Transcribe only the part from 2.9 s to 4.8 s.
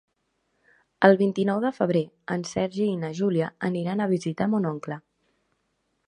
i na Júlia aniran a visitar mon